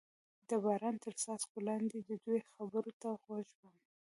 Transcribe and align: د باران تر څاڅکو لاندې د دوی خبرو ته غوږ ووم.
د 0.49 0.51
باران 0.63 0.95
تر 1.03 1.13
څاڅکو 1.21 1.57
لاندې 1.67 1.97
د 2.01 2.11
دوی 2.25 2.39
خبرو 2.51 2.91
ته 3.01 3.09
غوږ 3.23 3.47
ووم. 3.55 3.75